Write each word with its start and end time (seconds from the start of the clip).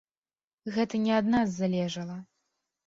Гэта 0.79 1.03
не 1.05 1.13
ад 1.21 1.31
нас 1.37 1.47
залежала. 1.61 2.17